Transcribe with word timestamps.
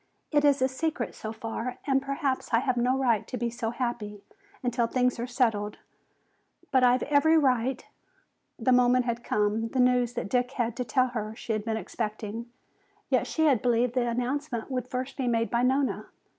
"It 0.31 0.43
is 0.43 0.63
a 0.63 0.67
secret 0.67 1.13
so 1.13 1.31
far 1.31 1.77
and 1.85 2.01
perhaps 2.01 2.51
I 2.55 2.57
have 2.61 2.75
no 2.75 2.97
right 2.97 3.27
to 3.27 3.37
be 3.37 3.51
so 3.51 3.69
happy 3.69 4.23
until 4.63 4.87
things 4.87 5.19
are 5.19 5.27
settled. 5.27 5.77
But 6.71 6.83
I've 6.83 7.03
every 7.03 7.37
right" 7.37 7.85
The 8.57 8.71
moment 8.71 9.05
had 9.05 9.23
come! 9.23 9.67
The 9.67 9.79
news 9.79 10.13
that 10.13 10.27
Dick 10.27 10.53
had 10.53 10.75
to 10.77 10.83
tell 10.83 11.09
her 11.09 11.35
she 11.35 11.53
had 11.53 11.63
been 11.63 11.77
expecting. 11.77 12.49
Yet 13.11 13.27
she 13.27 13.45
had 13.45 13.61
believed 13.61 13.93
the 13.93 14.09
announcement 14.09 14.71
would 14.71 14.87
first 14.87 15.17
be 15.17 15.27
made 15.27 15.51
by 15.51 15.61
Nona. 15.61 16.07